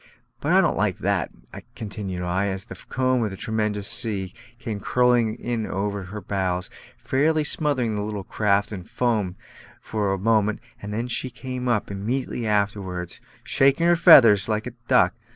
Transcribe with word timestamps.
But 0.39 0.51
I 0.51 0.61
don't 0.61 0.75
like 0.75 0.97
that" 0.97 1.29
continued 1.75 2.23
I, 2.23 2.47
as 2.47 2.65
the 2.65 2.73
comb 2.89 3.21
of 3.23 3.31
a 3.31 3.35
tremendous 3.37 3.87
sea 3.87 4.33
came 4.57 4.79
curling 4.79 5.35
in 5.35 5.67
over 5.67 6.09
our 6.11 6.21
bows, 6.21 6.71
fairly 6.97 7.43
smothering 7.43 7.93
the 7.93 8.01
little 8.01 8.23
craft 8.23 8.71
in 8.71 8.83
foam 8.83 9.35
for 9.79 10.11
a 10.11 10.17
moment, 10.17 10.59
though 10.83 11.07
she 11.07 11.29
came 11.29 11.67
up 11.67 11.91
immediately 11.91 12.47
afterwards, 12.47 13.21
"shaking 13.43 13.85
her 13.85 13.95
feathers" 13.95 14.49
like 14.49 14.65
a 14.65 14.71
duck. 14.87 15.13